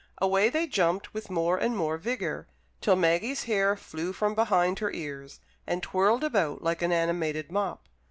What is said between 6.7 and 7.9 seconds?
an animated mop.